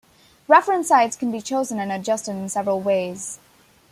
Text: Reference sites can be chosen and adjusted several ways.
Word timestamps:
Reference 0.47 0.87
sites 0.87 1.15
can 1.15 1.31
be 1.31 1.43
chosen 1.43 1.79
and 1.79 1.91
adjusted 1.91 2.49
several 2.49 2.81
ways. 2.81 3.37